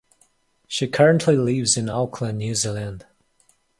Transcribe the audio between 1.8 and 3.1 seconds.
Auckland, New Zealand.